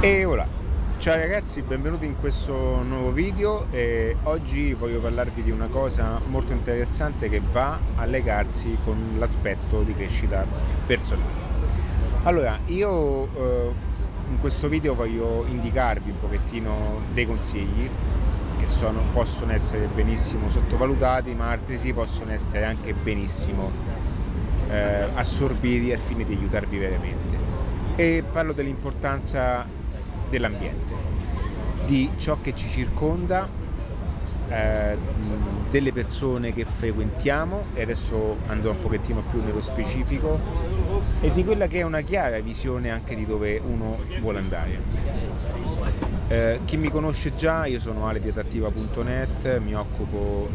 [0.00, 0.46] E voilà,
[0.98, 6.52] ciao ragazzi, benvenuti in questo nuovo video e oggi voglio parlarvi di una cosa molto
[6.52, 10.46] interessante che va a legarsi con l'aspetto di crescita
[10.86, 11.32] personale.
[12.22, 13.70] Allora, io eh,
[14.30, 17.90] in questo video voglio indicarvi un pochettino dei consigli
[18.56, 23.68] che sono, possono essere benissimo sottovalutati ma altri possono essere anche benissimo
[24.70, 27.36] eh, assorbiti al fine di aiutarvi veramente.
[27.96, 29.77] E parlo dell'importanza
[30.30, 30.94] dell'ambiente,
[31.86, 33.48] di ciò che ci circonda,
[34.48, 34.96] eh,
[35.70, 40.40] delle persone che frequentiamo e adesso andrò un pochettino più nello specifico
[41.20, 44.80] e di quella che è una chiara visione anche di dove uno vuole andare.
[46.28, 48.20] Eh, chi mi conosce già, io sono Ale
[49.60, 50.48] mi occupo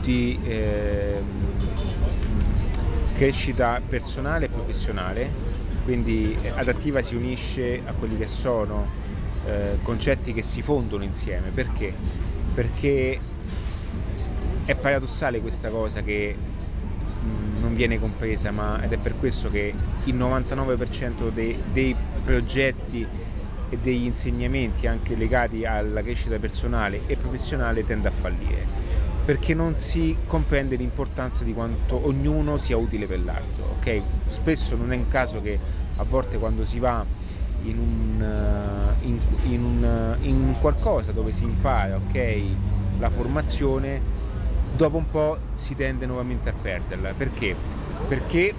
[0.00, 1.20] di eh,
[3.16, 5.30] crescita personale e professionale,
[5.84, 8.86] quindi adattiva si unisce a quelli che sono
[9.46, 11.50] eh, concetti che si fondono insieme.
[11.50, 11.92] Perché?
[12.54, 13.18] Perché
[14.64, 19.48] è paradossale questa cosa che mh, mm, non viene compresa, ma ed è per questo
[19.50, 23.06] che il 99% dei, dei progetti
[23.70, 28.84] e degli insegnamenti anche legati alla crescita personale e professionale tende a fallire
[29.24, 33.76] perché non si comprende l'importanza di quanto ognuno sia utile per l'altro.
[33.78, 34.02] Okay?
[34.28, 35.58] Spesso non è un caso che
[35.96, 37.04] a volte quando si va
[37.64, 42.42] in un, eh, in, in, un, in un qualcosa dove si impara ok
[42.98, 44.00] la formazione
[44.76, 47.54] dopo un po' si tende nuovamente a perderla perché?
[48.08, 48.54] perché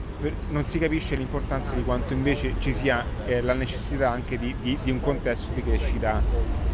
[0.49, 4.77] non si capisce l'importanza di quanto invece ci sia eh, la necessità anche di, di,
[4.81, 6.21] di, un contesto di crescita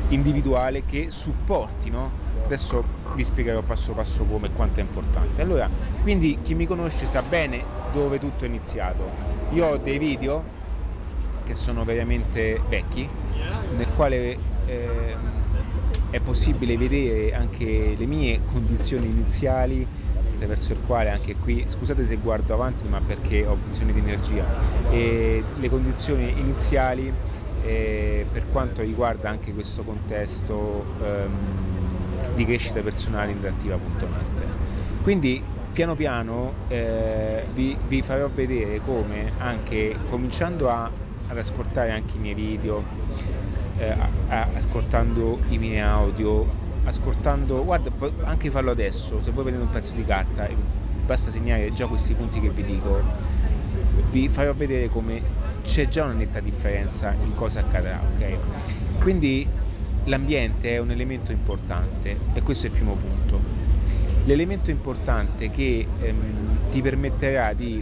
[0.10, 2.12] individuale che supporti no?
[2.46, 5.70] adesso vi spiegherò passo passo come e quanto è importante allora
[6.02, 9.10] quindi chi mi conosce sa bene dove tutto è iniziato
[9.52, 10.60] io ho dei video
[11.44, 13.08] che sono veramente vecchi,
[13.76, 15.16] nel quale eh,
[16.10, 19.86] è possibile vedere anche le mie condizioni iniziali
[20.34, 24.44] attraverso il quale anche qui, scusate se guardo avanti ma perché ho bisogno di energia,
[24.90, 27.14] e le condizioni iniziali
[27.64, 31.36] eh, per quanto riguarda anche questo contesto ehm,
[32.36, 35.04] di crescita personale in reattiva.net.
[35.04, 40.90] Quindi piano piano eh, vi, vi farò vedere come anche cominciando a
[41.32, 42.84] ad ascoltare anche i miei video,
[43.78, 46.46] eh, a, a, ascoltando i miei audio,
[46.84, 47.90] ascoltando, guarda,
[48.24, 50.48] anche farlo adesso, se voi vedete un pezzo di carta,
[51.06, 53.02] basta segnare già questi punti che vi dico,
[54.12, 55.22] vi farò vedere come
[55.64, 59.00] c'è già una netta differenza in cosa accadrà, ok?
[59.00, 59.48] Quindi
[60.06, 63.40] l'ambiente è un elemento importante e questo è il primo punto.
[64.26, 67.82] L'elemento importante che ehm, ti permetterà di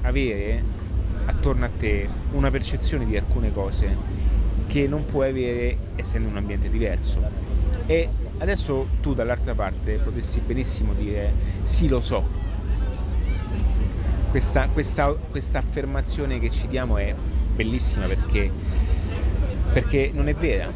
[0.00, 0.84] avere
[1.26, 4.24] attorno a te una percezione di alcune cose
[4.66, 7.20] che non puoi avere essendo un ambiente diverso.
[7.86, 11.32] E adesso tu dall'altra parte potresti benissimo dire
[11.64, 12.44] sì lo so.
[14.30, 17.14] Questa, questa, questa affermazione che ci diamo è
[17.54, 18.50] bellissima perché,
[19.72, 20.70] perché non è vera.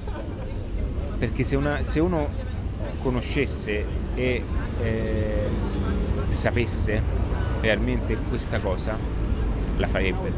[1.19, 2.29] Perché se, una, se uno
[3.03, 3.85] conoscesse
[4.15, 4.43] e
[4.83, 5.49] eh,
[6.29, 7.03] sapesse
[7.61, 8.97] realmente questa cosa,
[9.81, 10.33] la farebbe.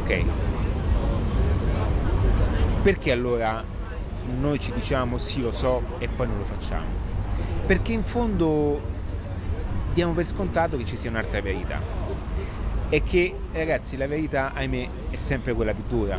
[0.00, 0.22] Ok?
[2.82, 3.62] Perché allora
[4.38, 6.86] noi ci diciamo sì lo so e poi non lo facciamo?
[7.66, 8.80] Perché in fondo
[9.92, 11.80] diamo per scontato che ci sia un'altra verità.
[12.88, 16.18] E che ragazzi la verità, ahimè, è sempre quella più dura.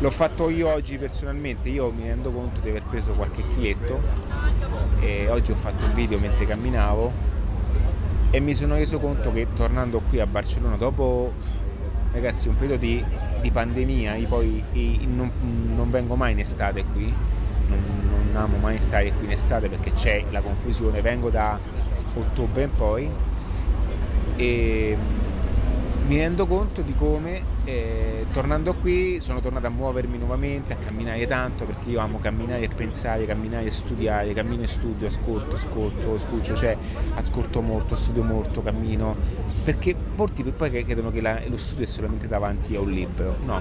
[0.00, 4.00] L'ho fatto io oggi personalmente, io mi rendo conto di aver preso qualche chiletto
[5.00, 7.12] e oggi ho fatto un video mentre camminavo
[8.30, 11.32] e mi sono reso conto che tornando qui a Barcellona dopo
[12.12, 13.02] ragazzi un periodo di,
[13.40, 14.62] di pandemia io poi
[15.06, 15.30] non,
[15.74, 17.12] non, vengo mai in estate qui
[17.68, 21.58] non, non, amo mai stare qui in estate perché c'è la confusione vengo da
[22.14, 23.10] ottobre in poi
[24.36, 24.96] e
[26.08, 31.26] mi rendo conto di come eh, tornando qui sono tornato a muovermi nuovamente, a camminare
[31.26, 36.18] tanto perché io amo camminare e pensare, camminare e studiare, cammino e studio, ascolto, ascolto,
[36.18, 36.74] scuccio, cioè
[37.14, 39.14] ascolto molto, studio molto, cammino,
[39.64, 43.60] perché molti poi credono che la, lo studio è solamente davanti a un libro, no,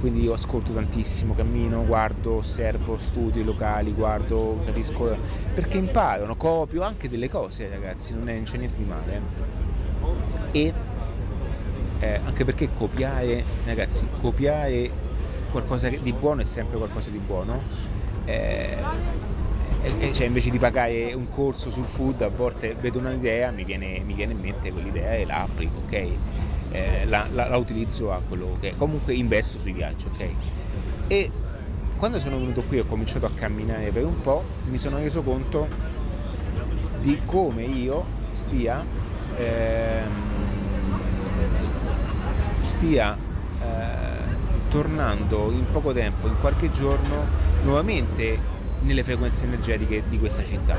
[0.00, 5.16] quindi io ascolto tantissimo, cammino, guardo, osservo, studio i locali, guardo, capisco,
[5.54, 9.68] perché imparo, copio anche delle cose ragazzi, non, è, non c'è niente di male.
[10.52, 10.72] E
[12.00, 14.90] eh, anche perché copiare, ragazzi, copiare
[15.50, 17.62] qualcosa di buono è sempre qualcosa di buono.
[18.24, 18.76] Eh,
[20.12, 24.12] cioè invece di pagare un corso sul food a volte vedo un'idea mi viene, mi
[24.12, 26.08] viene in mente quell'idea e la applico ok
[26.72, 30.28] eh, la, la, la, utilizzo a quello che comunque investo sui viaggi, ok?
[31.08, 31.30] E
[31.96, 35.22] quando sono venuto qui e ho cominciato a camminare per un po', mi sono reso
[35.22, 35.68] conto
[37.00, 38.84] di come io stia,
[39.36, 40.39] ehm,
[42.70, 43.16] stia
[43.60, 47.24] eh, tornando in poco tempo, in qualche giorno,
[47.64, 48.38] nuovamente
[48.82, 50.76] nelle frequenze energetiche di questa città.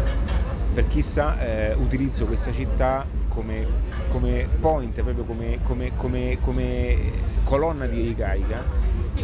[0.73, 3.67] Per chissà, eh, utilizzo questa città come,
[4.09, 5.59] come point, proprio come,
[5.97, 7.11] come, come
[7.43, 8.63] colonna di ricarica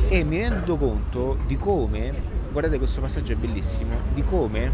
[0.09, 2.13] e mi rendo conto di come,
[2.51, 4.71] guardate questo passaggio è bellissimo, di come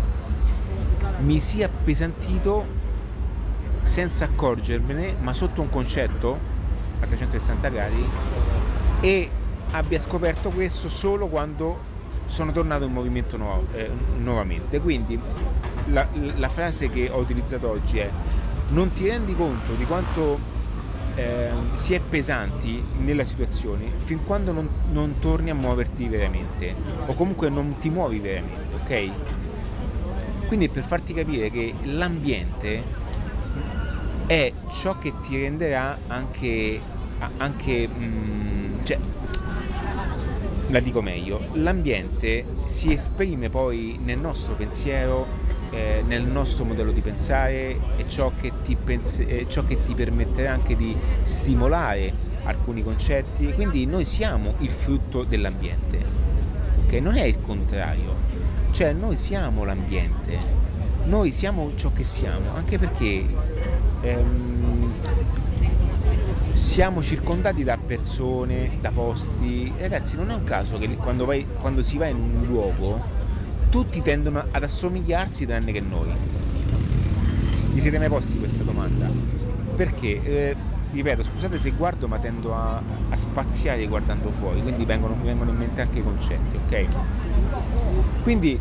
[1.20, 2.66] mi sia appesantito
[3.84, 6.53] senza accorgermene, ma sotto un concetto
[7.04, 8.06] a 360 gradi
[9.02, 9.30] e
[9.72, 11.92] abbia scoperto questo solo quando
[12.26, 14.80] sono tornato in movimento nuovo, eh, nuovamente.
[14.80, 15.20] Quindi
[15.88, 18.10] la, la, frase che ho utilizzato oggi è
[18.70, 20.40] non ti rendi conto di quanto
[21.16, 26.74] eh, si è pesanti nella situazione fin quando non, non, torni a muoverti veramente
[27.06, 29.12] o comunque non ti muovi veramente, ok?
[30.48, 32.84] Quindi per farti capire che l'ambiente
[34.26, 36.80] è ciò che ti renderà anche,
[37.38, 38.98] anche mh, mm, cioè,
[40.68, 45.28] la dico meglio, l'ambiente si esprime poi nel nostro pensiero,
[45.70, 50.52] eh, nel nostro modello di pensare e ciò che, pens- eh, ciò che ti permetterà
[50.52, 56.00] anche di stimolare alcuni concetti, quindi noi siamo il frutto dell'ambiente,
[56.86, 56.94] ok?
[56.94, 58.16] Non è il contrario,
[58.72, 60.40] cioè noi siamo l'ambiente,
[61.06, 63.26] noi siamo ciò che siamo, anche perché
[64.02, 64.93] ehm,
[66.54, 69.72] siamo circondati da persone, da posti.
[69.78, 73.22] Ragazzi, non è un caso che quando, vai, quando si va in un luogo
[73.70, 76.12] tutti tendono ad assomigliarsi tranne che noi.
[77.74, 79.10] Vi siete mai posti questa domanda?
[79.76, 80.56] Perché, eh,
[80.92, 82.80] ripeto, scusate se guardo ma tendo a,
[83.10, 86.86] a spaziare guardando fuori, quindi vengono, vengono in mente anche i concetti, ok?
[88.22, 88.60] Quindi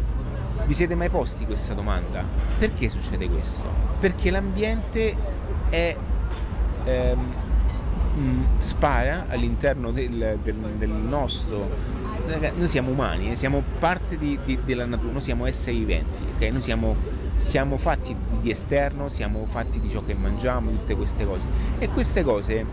[0.64, 2.24] vi siete mai posti questa domanda?
[2.58, 3.68] Perché succede questo?
[4.00, 5.14] Perché l'ambiente
[5.68, 5.94] è
[6.84, 7.34] ehm,
[8.14, 12.00] mh, spara all'interno del, del, del nostro
[12.56, 16.50] noi siamo umani, eh, siamo parte di, di, della natura, noi siamo esseri viventi, okay?
[16.50, 16.94] noi siamo,
[17.36, 21.46] siamo, fatti di esterno, siamo fatti di ciò che mangiamo, tutte queste cose.
[21.78, 22.64] E queste cose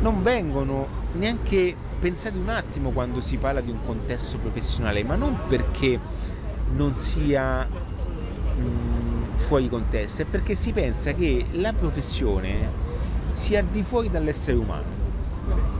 [0.00, 5.36] non vengono neanche pensate un attimo quando si parla di un contesto professionale, ma non
[5.46, 5.98] perché
[6.74, 12.88] non sia mh, fuori contesto, è perché si pensa che la professione
[13.32, 14.98] sia al di fuori dall'essere umano.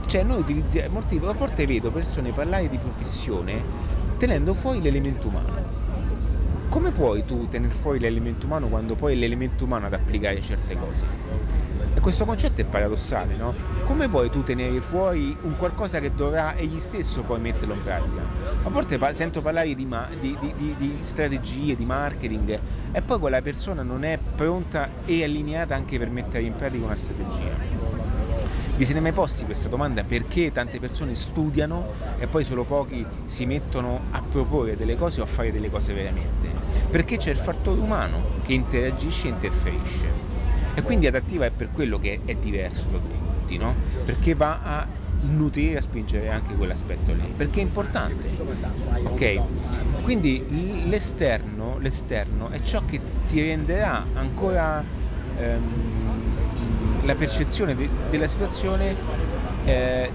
[0.05, 3.63] Cioè noi utilizziamo, a volte vedo persone parlare di professione
[4.17, 5.60] tenendo fuori l'elemento umano.
[6.71, 10.77] Come puoi tu tenere fuori l'elemento umano quando poi è l'elemento umano ad applicare certe
[10.77, 11.03] cose?
[11.93, 13.53] E questo concetto è paradossale, no?
[13.83, 18.21] Come puoi tu tenere fuori un qualcosa che dovrà egli stesso poi metterlo in pratica?
[18.63, 22.57] A volte pa- sento parlare di, ma- di, di, di, strategie, di marketing
[22.93, 26.95] e poi quella persona non è pronta e allineata anche per mettere in pratica una
[26.95, 28.10] strategia.
[28.81, 30.03] Vi siete mai posti questa domanda?
[30.03, 35.23] Perché tante persone studiano e poi solo pochi si mettono a proporre delle cose o
[35.23, 36.47] a fare delle cose veramente?
[36.89, 40.07] Perché c'è il fattore umano che interagisce e interferisce.
[40.73, 43.75] E quindi adattiva è per quello che è diverso da tutti, no?
[44.03, 44.87] Perché va a
[45.29, 48.27] nutrire, a spingere anche quell'aspetto lì, perché è importante.
[49.03, 49.41] Ok?
[50.01, 54.83] Quindi l'esterno, l'esterno è ciò che ti renderà ancora
[55.37, 56.00] ehm,
[57.03, 58.95] la percezione de- della situazione
[59.65, 60.09] eh,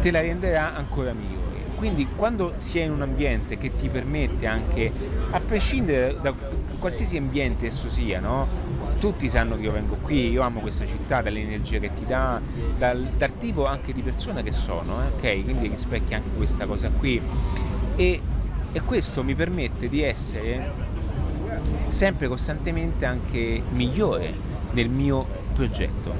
[0.00, 1.44] te la renderà ancora migliore.
[1.76, 4.90] Quindi quando si è in un ambiente che ti permette anche,
[5.30, 6.32] a prescindere da
[6.78, 8.74] qualsiasi ambiente esso sia, no?
[8.98, 12.40] tutti sanno che io vengo qui, io amo questa città, dall'energia che ti dà,
[12.78, 15.06] dal, dal tipo anche di persona che sono, eh?
[15.16, 15.44] ok?
[15.44, 17.20] Quindi rispecchia anche questa cosa qui.
[17.94, 18.20] E,
[18.72, 20.72] e questo mi permette di essere
[21.88, 24.45] sempre costantemente anche migliore
[24.76, 26.14] nel mio progetto.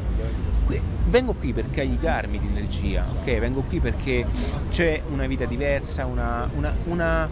[1.09, 3.39] Vengo qui per caricarmi di energia, ok?
[3.39, 4.27] Vengo qui perché
[4.71, 7.29] c'è una vita diversa, una, una, una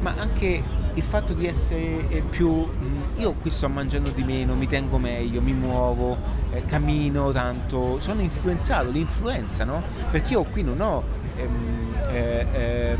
[0.00, 0.62] ma anche
[0.94, 4.98] il fatto di essere eh, più mm, io qui sto mangiando di meno, mi tengo
[4.98, 6.16] meglio, mi muovo,
[6.52, 9.82] eh, cammino tanto, sono influenzato, l'influenza, no?
[10.10, 11.02] Perché io qui non ho
[11.36, 12.96] ehm, eh, eh,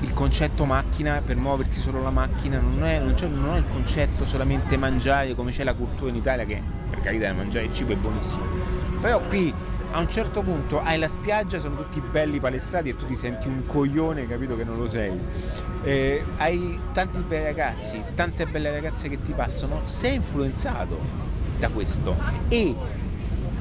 [0.00, 4.26] il concetto macchina per muoversi solo la macchina, non, è, non, non, ho il concetto
[4.26, 8.42] solamente mangiare come c'è la cultura in Italia che carità mangiare il cibo è buonissimo.
[9.00, 9.52] Però qui
[9.94, 13.48] a un certo punto hai la spiaggia, sono tutti belli palestrati e tu ti senti
[13.48, 15.18] un coglione, capito che non lo sei.
[15.82, 20.98] Eh, hai tanti bei ragazzi, tante belle ragazze che ti passano, sei influenzato
[21.58, 22.16] da questo
[22.48, 22.74] e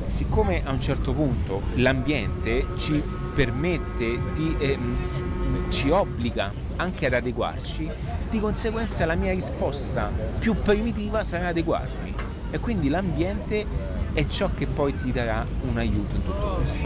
[0.06, 3.02] siccome a un certo punto l'ambiente ci
[3.34, 7.90] permette di ehm, ci obbliga anche ad adeguarci,
[8.30, 13.66] di conseguenza la mia risposta più primitiva sarà adeguarmi e quindi l'ambiente
[14.14, 16.86] è ciò che poi ti darà un aiuto in tutto questo.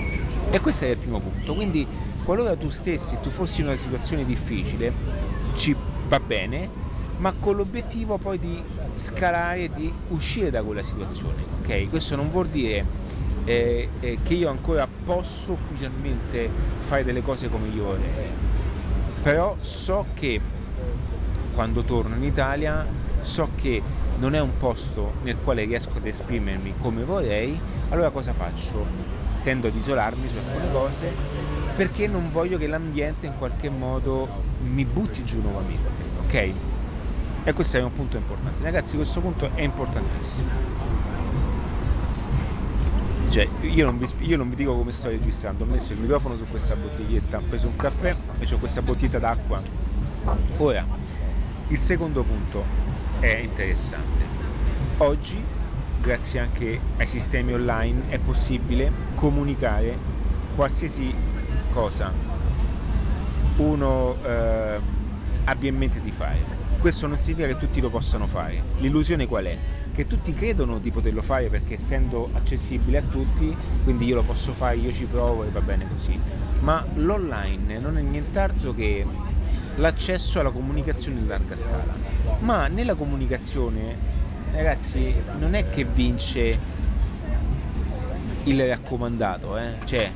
[0.51, 1.85] E questo è il primo punto, quindi
[2.23, 4.93] qualora tu stessi, tu fossi in una situazione difficile,
[5.55, 5.75] ci
[6.07, 6.69] va bene,
[7.17, 8.61] ma con l'obiettivo poi di
[8.95, 11.43] scalare, di uscire da quella situazione.
[11.59, 11.89] Ok?
[11.89, 12.85] Questo non vuol dire
[13.45, 16.49] eh, eh, che io ancora posso ufficialmente
[16.81, 18.29] fare delle cose come io vorrei,
[19.21, 20.39] però so che
[21.55, 22.85] quando torno in Italia
[23.21, 23.81] so che
[24.17, 28.85] non è un posto nel quale riesco ad esprimermi come vorrei, allora cosa faccio?
[29.43, 31.13] Tendo ad isolarmi su alcune cose
[31.75, 34.27] perché non voglio che l'ambiente in qualche modo
[34.63, 36.53] mi butti giù nuovamente, ok?
[37.43, 38.63] E questo è un punto importante.
[38.63, 40.49] Ragazzi, questo punto è importantissimo.
[43.29, 46.37] Cioè, io non, vi, io non vi dico come sto registrando, ho messo il microfono
[46.37, 49.61] su questa bottiglietta, ho preso un caffè e ho questa bottiglietta d'acqua.
[50.57, 50.85] Ora,
[51.67, 52.63] il secondo punto
[53.19, 54.23] è interessante.
[54.97, 55.43] Oggi,
[56.01, 59.97] grazie anche ai sistemi online, è possibile comunicare
[60.55, 61.13] qualsiasi
[61.73, 62.11] cosa
[63.57, 64.79] uno eh,
[65.45, 66.55] abbia in mente di fare
[66.85, 68.61] questo non significa che tutti lo possano fare.
[68.77, 69.57] L'illusione qual è?
[69.91, 74.51] Che tutti credono di poterlo fare perché essendo accessibile a tutti, quindi io lo posso
[74.51, 76.15] fare, io ci provo e va bene così.
[76.59, 79.03] Ma l'online non è nient'altro che
[79.75, 81.95] l'accesso alla comunicazione in larga scala.
[82.39, 83.95] Ma nella comunicazione,
[84.51, 86.73] ragazzi, non è che vince
[88.43, 89.77] il raccomandato, eh?
[89.85, 90.11] cioè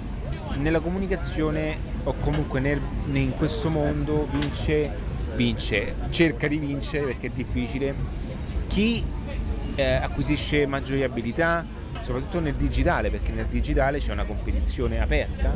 [0.58, 2.80] nella comunicazione o comunque nel,
[3.12, 7.96] in questo mondo vince vince, cerca di vincere perché è difficile,
[8.68, 9.04] chi
[9.75, 11.66] eh, acquisisce maggiori abilità,
[12.01, 15.51] soprattutto nel digitale, perché nel digitale c'è una competizione aperta,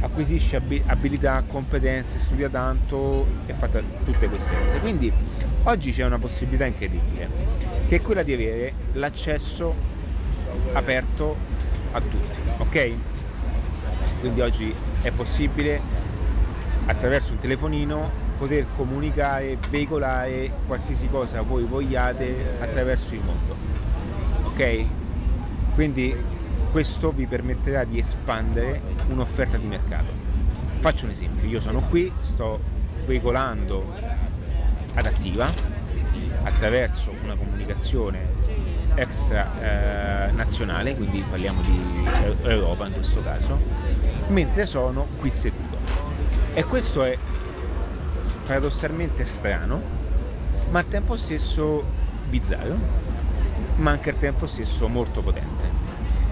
[0.00, 4.80] acquisisce ab- abilità, competenze, studia tanto e fa tutte queste cose.
[4.80, 5.12] Quindi
[5.64, 7.28] oggi c'è una possibilità incredibile,
[7.86, 9.74] che è quella di avere l'accesso
[10.72, 11.36] aperto
[11.92, 12.92] a tutti, ok?
[14.20, 15.80] Quindi oggi è possibile
[16.86, 23.54] attraverso un telefonino poter comunicare, veicolare qualsiasi cosa voi vogliate attraverso il mondo.
[24.44, 24.84] Ok?
[25.74, 26.16] Quindi
[26.70, 30.12] questo vi permetterà di espandere un'offerta di mercato.
[30.78, 32.60] Faccio un esempio, io sono qui, sto
[33.04, 33.92] veicolando
[34.94, 35.52] adattiva
[36.42, 38.38] attraverso una comunicazione
[38.94, 41.80] extra eh, nazionale, quindi parliamo di
[42.42, 43.58] Europa in questo caso,
[44.28, 45.78] mentre sono qui seduto.
[46.54, 47.16] E questo è
[48.46, 49.80] paradossalmente strano,
[50.70, 51.84] ma al tempo stesso
[52.28, 52.76] bizzarro,
[53.76, 55.68] ma anche al tempo stesso molto potente,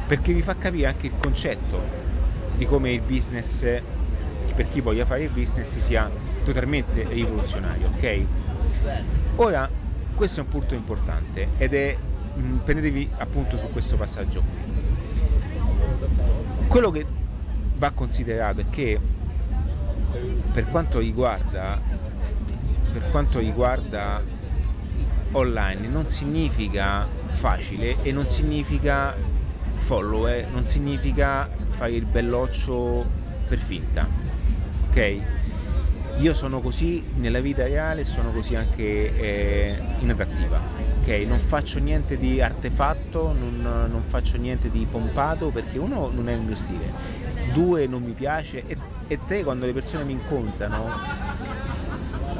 [0.08, 1.80] perché vi fa capire anche il concetto
[2.56, 3.60] di come il business,
[4.54, 6.10] per chi voglia fare il business, sia
[6.42, 8.24] totalmente rivoluzionario, ok?
[9.36, 9.68] Ora,
[10.14, 11.96] questo è un punto importante ed è,
[12.34, 14.42] mh, mm, prendetevi appunto su questo passaggio
[16.66, 17.06] Quello che
[17.76, 19.00] va considerato è che
[20.52, 21.80] per quanto riguarda
[22.92, 24.20] per quanto riguarda
[25.32, 29.14] online non significa facile e non significa
[29.78, 33.06] follower, non significa fare il belloccio
[33.46, 34.06] per finta.
[34.88, 35.18] Ok?
[36.18, 40.60] Io sono così nella vita reale e sono così anche eh, in attrattiva.
[41.00, 41.08] Ok?
[41.26, 46.32] Non faccio niente di artefatto, non, non, faccio niente di pompato perché uno non è
[46.32, 46.92] il mio stile,
[47.52, 51.46] due non mi piace e, e tre quando le persone mi incontrano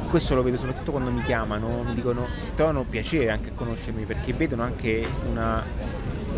[0.09, 4.33] questo lo vedo soprattutto quando mi chiamano, mi dicono, trovano piacere anche a conoscermi perché
[4.33, 5.63] vedono anche una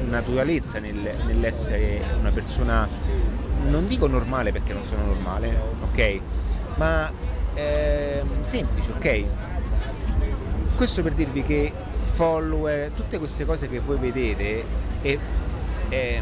[0.07, 2.87] naturalezza nel, nell'essere una persona,
[3.69, 6.19] non dico normale perché non sono normale, ok?
[6.75, 7.11] Ma
[7.53, 9.23] eh, semplice, ok?
[10.75, 11.71] Questo per dirvi che
[12.11, 14.63] follower, tutte queste cose che voi vedete
[15.01, 15.19] e,
[15.89, 16.21] e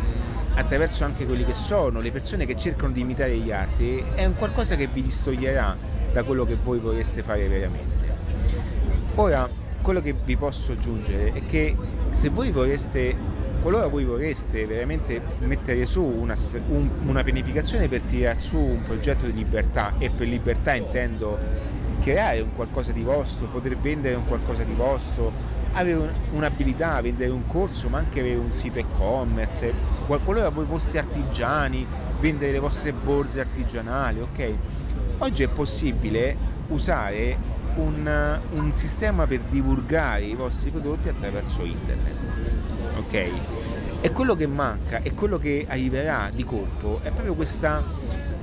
[0.55, 4.36] attraverso anche quelli che sono, le persone che cercano di imitare gli altri, è un
[4.36, 5.75] qualcosa che vi distoglierà
[6.12, 8.07] da quello che voi vorreste fare veramente.
[9.15, 9.50] Ora,
[9.81, 11.75] quello che vi posso aggiungere è che
[12.12, 13.15] se voi vorreste,
[13.61, 16.35] qualora voi vorreste veramente mettere su una,
[16.69, 21.37] un, una pianificazione per tirare su un progetto di libertà, e per libertà intendo
[22.01, 25.31] creare un qualcosa di vostro, poter vendere un qualcosa di vostro,
[25.73, 29.73] avere un'abilità, vendere un corso, ma anche avere un sito e-commerce,
[30.05, 31.85] qualora voi foste artigiani,
[32.19, 34.53] vendere le vostre borse artigianali, ok?
[35.19, 36.35] Oggi è possibile
[36.69, 37.37] usare
[37.75, 42.28] un, un, sistema per divulgare i vostri prodotti attraverso internet.
[42.99, 43.31] Ok?
[44.01, 47.83] E quello che manca e quello che arriverà di colpo è proprio questa,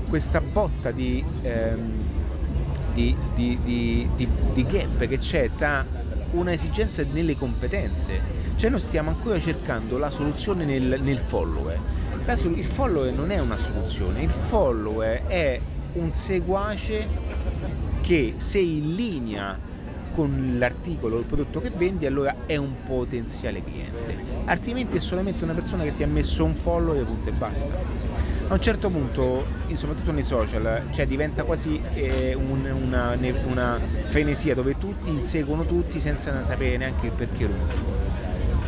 [0.09, 1.93] questa botta di, ehm,
[2.93, 5.85] di, di, di, gap che c'è tra
[6.33, 8.45] una esigenza nelle competenze.
[8.57, 11.79] Cioè noi stiamo ancora cercando la soluzione nel, nel follower.
[12.27, 15.61] Il follower non è una soluzione, il follower è
[15.93, 17.07] un seguace
[18.01, 19.66] che se in linea
[20.17, 24.17] con l'articolo il prodotto che vendi allora è un potenziale cliente.
[24.47, 27.75] Altrimenti è solamente una persona che ti ha messo un follow e punto e basta.
[28.49, 29.45] A un certo punto,
[29.75, 36.01] soprattutto nei social, cioè diventa quasi eh, un, una, una, frenesia dove tutti inseguono tutti
[36.01, 37.49] senza sapere neanche il perché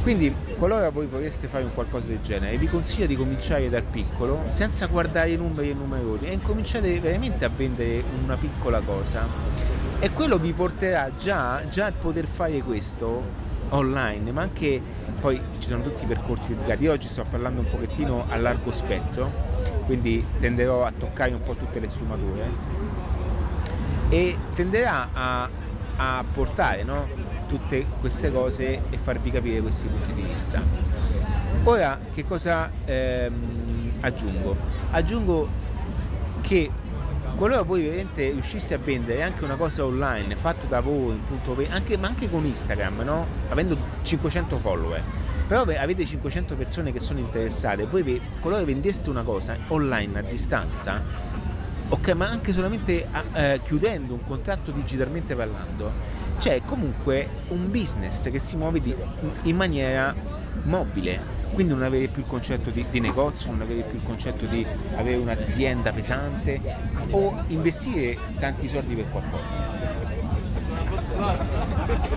[0.08, 4.44] Quindi, qualora voi vorreste fare un qualcosa del genere, vi consiglio di cominciare dal piccolo,
[4.48, 9.26] senza guardare i numeri e i numeroni, e incominciate veramente a vendere una piccola cosa.
[9.98, 13.22] E quello vi porterà già, già a poter fare questo
[13.68, 14.80] online, ma anche
[15.20, 16.84] poi ci sono tutti i percorsi dedicati.
[16.84, 19.30] Io oggi sto parlando un pochettino a largo spettro
[19.84, 22.48] quindi tenderò a toccare un po' tutte le sfumature
[24.08, 25.48] e tenderà a,
[25.96, 27.27] a portare no?
[27.48, 30.62] Tutte queste cose e farvi capire questi punti di vista.
[31.64, 34.56] Ora che cosa ehm, aggiungo?
[34.90, 35.48] Aggiungo
[36.40, 36.70] che
[37.38, 41.20] qualora voi veramente riuscisse a vendere anche una cosa online fatto da voi,
[41.70, 43.26] anche, ma anche con Instagram, no?
[43.48, 45.02] avendo 500 follower,
[45.46, 51.00] però avete 500 persone che sono interessate, voi qualora vendeste una cosa online a distanza,
[51.88, 55.92] ok, ma anche solamente eh, chiudendo un contratto digitalmente parlando,
[56.38, 58.94] c'è comunque un business che si muove di,
[59.42, 60.14] in maniera
[60.62, 61.20] mobile,
[61.52, 64.64] quindi non avere più il concetto di, di, negozio, non avere più il concetto di
[64.96, 66.60] avere un'azienda pesante
[67.10, 69.76] o investire tanti soldi per qualcosa.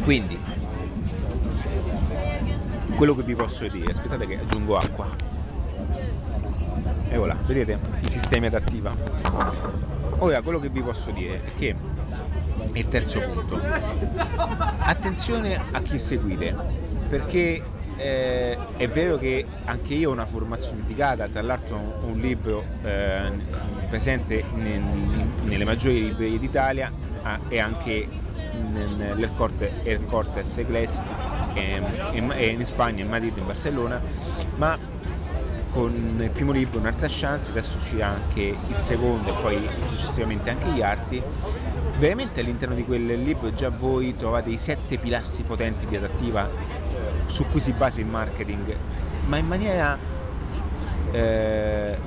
[0.04, 0.40] Quindi
[2.96, 5.08] quello che vi posso dire, aspettate che aggiungo acqua.
[7.10, 8.96] E voilà, vedete i sistemi adattiva.
[10.20, 11.76] Ora quello che vi posso dire è che
[12.74, 13.60] il terzo punto.
[14.80, 16.56] Attenzione a chi seguite,
[17.08, 17.62] perché
[17.98, 23.32] eh, è vero che anche io ho una formazione dedicata, tra l'altro un libro eh,
[23.90, 24.82] presente nel,
[25.44, 26.92] nelle maggiori librerie d'Italia
[27.48, 28.08] e anche
[28.72, 29.32] nell'El
[30.32, 30.68] Classic
[32.14, 34.02] in, in Spagna, in Madrid, in Barcellona,
[34.56, 34.78] ma
[35.72, 40.70] con il primo libro Un'altra chance, adesso uscirà anche il secondo e poi successivamente anche
[40.70, 41.22] gli altri.
[41.98, 46.50] Veramente all'interno di quel libro già voi trovate i sette pilastri potenti di adattiva
[47.28, 48.76] su cui si basa il marketing,
[49.28, 49.98] ma in maniera
[51.12, 51.98] eh,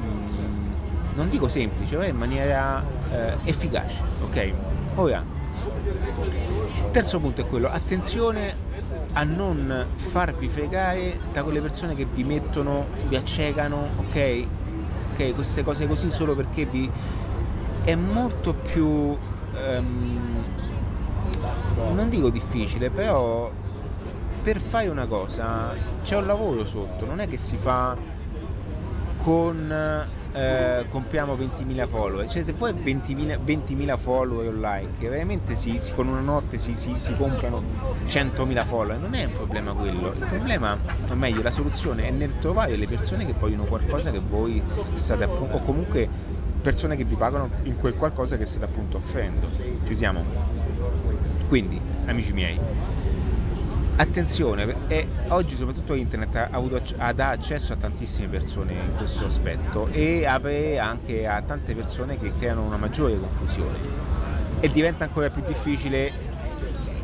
[1.14, 4.02] non dico semplice, ma in maniera eh, efficace.
[4.22, 4.52] Ok?
[4.96, 5.24] Ora,
[6.94, 8.54] terzo punto è quello, attenzione
[9.14, 14.46] a non farvi fregare da quelle persone che vi mettono, vi accecano, ok?
[15.10, 16.88] Ok, queste cose così solo perché vi
[17.82, 20.44] è molto più um,
[21.94, 23.50] non dico difficile, però
[24.44, 27.96] per fare una cosa c'è un lavoro sotto, non è che si fa
[29.20, 35.78] con eh, compriamo 20.000 follower, cioè se poi 20.000, 20.000 follower online, che veramente si,
[35.78, 37.62] si, con una notte si, si, comprano
[38.06, 40.76] 100.000 follower, non è un problema quello, il problema,
[41.08, 44.60] o meglio la soluzione è nel trovare le persone che vogliono qualcosa che voi
[44.94, 46.08] state appunto, o comunque
[46.60, 49.46] persone che vi pagano in quel qualcosa che state appunto offrendo,
[49.86, 50.24] ci siamo?
[51.46, 52.58] Quindi, amici miei,
[53.96, 54.74] Attenzione,
[55.28, 60.26] oggi soprattutto internet ha, avuto, ha dà accesso a tantissime persone in questo aspetto e
[60.26, 63.78] apre anche a tante persone che creano una maggiore confusione
[64.58, 66.10] e diventa ancora più difficile.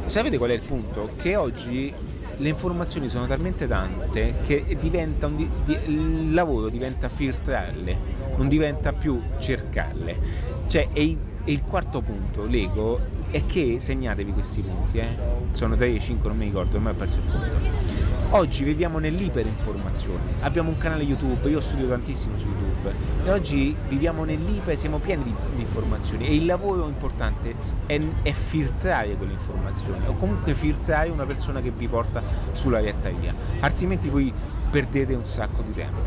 [0.07, 1.11] Sapete qual è il punto?
[1.16, 1.94] Che oggi
[2.37, 7.96] le informazioni sono talmente tante che un, di, il lavoro diventa filtrarle,
[8.37, 10.18] non diventa più cercarle.
[10.66, 13.00] Cioè, e il quarto punto, l'ego,
[13.31, 15.09] è che segnatevi questi punti, eh?
[15.53, 17.99] sono 3 o 5, non mi ricordo, ormai ho perso il punto.
[18.33, 24.25] Oggi viviamo nell'iperinformazione, abbiamo un canale YouTube, io studio tantissimo su YouTube e oggi viviamo
[24.25, 30.07] nell'iper, siamo pieni di, di informazioni e il lavoro importante è, è, filtrare quelle informazioni
[30.07, 34.33] o comunque filtrare una persona che vi porta sulla retta via, altrimenti voi
[34.71, 35.99] perdete un sacco di tempo.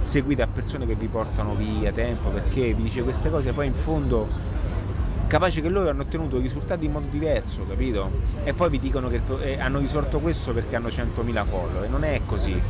[0.00, 3.74] Seguite a persone che vi portano via tempo perché vi dice queste cose, poi in
[3.74, 4.26] fondo
[5.28, 8.10] capace che loro hanno ottenuto risultati in modo diverso, capito?
[8.42, 12.20] E poi vi dicono che eh, hanno risolto questo perché hanno 100.000 follower, non è
[12.26, 12.60] così.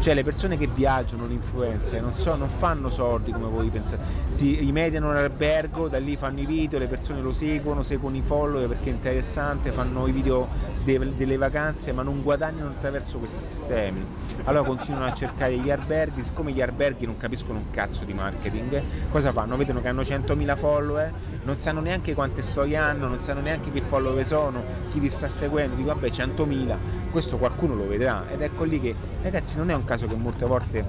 [0.00, 4.02] Cioè le persone che viaggiano, gli influencer, non, so, non fanno soldi come voi pensate,
[4.28, 8.66] si rimediano all'albergo, da lì fanno i video, le persone lo seguono, seguono i follower
[8.66, 10.48] perché è interessante, fanno i video
[10.84, 14.02] de- delle vacanze ma non guadagnano attraverso questi sistemi.
[14.44, 18.82] Allora continuano a cercare gli alberghi, siccome gli alberghi non capiscono un cazzo di marketing,
[19.10, 19.58] cosa fanno?
[19.58, 21.12] Vedono che hanno 100.000 follower,
[21.44, 25.28] non sanno neanche quante storie hanno, non sanno neanche che follower sono, chi li sta
[25.28, 26.76] seguendo, dico vabbè 100.000,
[27.10, 28.24] questo qualcuno lo vedrà.
[28.30, 30.84] Ed ecco lì che ragazzi non è un caso che molte volte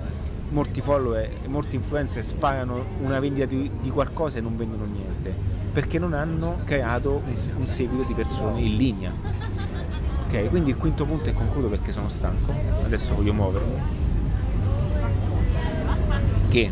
[0.50, 5.34] molti follower e molti influencer sparano una vendita di, di, qualcosa e non vendono niente
[5.72, 9.12] perché non hanno creato un, un seguito di persone in linea.
[10.26, 12.54] Ok quindi il quinto punto e concludo perché sono stanco.
[12.84, 13.82] Adesso voglio muovermi.
[16.48, 16.72] Che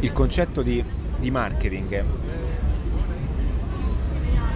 [0.00, 0.82] il concetto di,
[1.18, 2.04] di marketing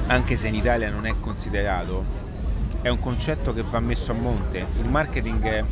[0.06, 2.25] anche se in Italia non è considerato
[2.86, 4.64] è un concetto che va messo a monte.
[4.78, 5.64] Il marketing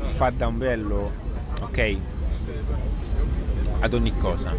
[0.00, 1.12] fa da ombrello,
[1.60, 1.96] ok,
[3.80, 4.54] ad ogni cosa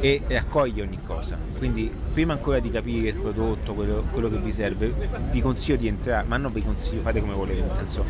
[0.00, 1.38] e raccoglie ogni cosa.
[1.56, 4.92] Quindi prima ancora di capire il prodotto, quello, quello che vi serve,
[5.30, 8.04] vi consiglio di entrare, ma non vi consiglio, fate come volete, nel senso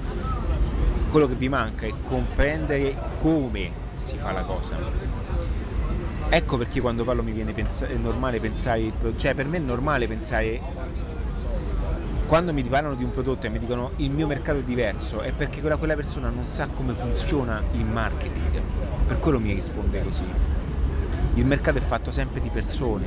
[1.12, 4.76] quello che vi manca è comprendere come si fa la cosa.
[6.28, 11.05] Ecco perché quando parlo mi viene è normale pensare, cioè per me è normale pensare
[12.26, 15.32] quando mi parlano di un prodotto e mi dicono il mio mercato è diverso è
[15.32, 18.60] perché quella, quella persona non sa come funziona il marketing,
[19.06, 20.24] per quello mi risponde così.
[21.34, 23.04] Il mercato è fatto sempre di persone,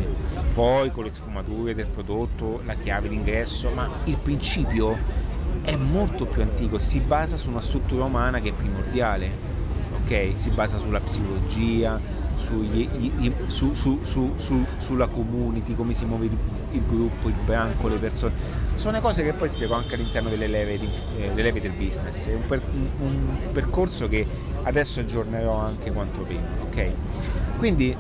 [0.54, 4.98] poi con le sfumature del prodotto, la chiave d'ingresso, ma il principio
[5.64, 9.30] è molto più antico e si basa su una struttura umana che è primordiale,
[10.02, 10.32] ok?
[10.36, 12.00] Si basa sulla psicologia,
[12.36, 16.38] sugli, gli, su, su, su, sulla community, come si muove il,
[16.72, 18.68] il, gruppo, il branco, le persone.
[18.80, 22.28] Sono cose che poi spiego anche all'interno delle leve, di, eh, leve del business.
[22.28, 22.62] È un, per,
[23.02, 24.26] un, percorso che
[24.64, 26.92] adesso aggiornerò anche quanto prima, ok?
[27.58, 27.94] Quindi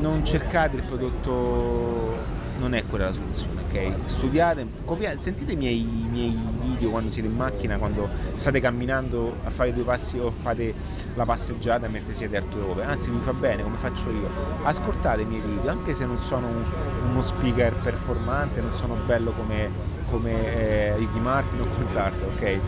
[0.00, 3.92] non cercate il prodotto non è quella la soluzione, ok?
[4.06, 9.36] Studiate, copiate, sentite i miei, i miei, video quando siete in macchina, quando state camminando
[9.44, 10.74] a fare due passi o fate
[11.14, 14.28] la passeggiata mentre siete altrove, anzi mi fa bene come faccio io.
[14.62, 16.64] Ascoltate i miei video, anche se non sono un,
[17.10, 19.70] uno speaker performante, non sono bello come,
[20.10, 22.58] come eh, Ricky Martin o quant'altro, ok?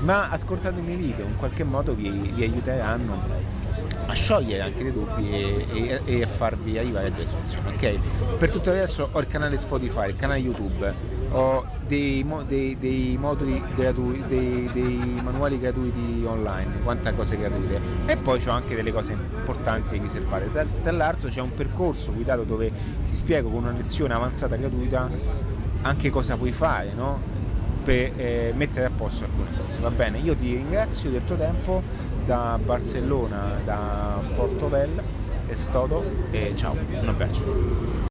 [0.00, 3.60] Ma ascoltate i miei video, in qualche modo vi, vi aiuteranno
[4.06, 7.68] a sciogliere anche dei dubbi e, e, e, a farvi arrivare a delle soluzioni.
[7.68, 7.98] Ok?
[8.38, 10.94] Per tutto adesso ho il canale Spotify, il canale YouTube,
[11.30, 18.16] ho dei, dei, dei moduli gratuiti, dei, dei, manuali gratuiti online, quante cose gratuite e
[18.16, 20.50] poi ho anche delle cose importanti da riservare.
[20.52, 22.70] Tra, tra l'altro c'è un percorso guidato dove
[23.04, 25.08] ti spiego con una lezione avanzata gratuita
[25.82, 27.32] anche cosa puoi fare, no?
[27.82, 29.78] per eh, mettere a posto alcune cose.
[29.80, 31.82] Va bene, io ti ringrazio del tuo tempo
[32.24, 35.02] da Barcellona, da Portovel,
[35.46, 38.10] è stato e ciao, un abbraccio.